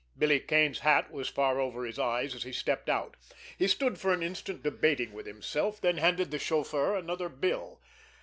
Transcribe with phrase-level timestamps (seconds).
[0.17, 3.13] Billy Kane's hat was far over his eyes as he stepped out.
[3.59, 7.79] He stood an instant debating with himself, then handed the chauffeur another bill.